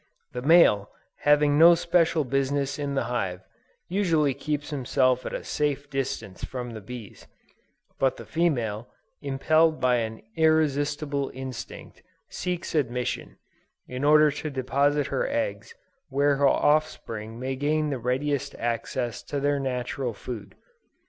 The 0.31 0.41
male, 0.41 0.89
having 1.29 1.59
no 1.59 1.75
special 1.75 2.23
business 2.23 2.79
in 2.79 2.95
the 2.95 3.03
hive, 3.03 3.41
usually 3.87 4.33
keeps 4.33 4.71
himself 4.71 5.27
at 5.27 5.33
a 5.35 5.43
safe 5.43 5.91
distance 5.91 6.43
from 6.43 6.71
the 6.71 6.81
bees: 6.81 7.27
but 7.99 8.17
the 8.17 8.25
female, 8.25 8.87
impelled 9.21 9.79
by 9.79 9.97
an 9.97 10.23
irresistible 10.35 11.29
instinct, 11.35 12.01
seeks 12.29 12.73
admission, 12.73 13.37
in 13.87 14.03
order 14.03 14.31
to 14.31 14.49
deposit 14.49 15.05
her 15.13 15.29
eggs 15.29 15.75
where 16.09 16.37
her 16.37 16.47
offspring 16.47 17.39
may 17.39 17.55
gain 17.55 17.91
the 17.91 17.99
readiest 17.99 18.55
access 18.55 19.21
to 19.21 19.39
their 19.39 19.59
natural 19.59 20.15
food. 20.15 20.55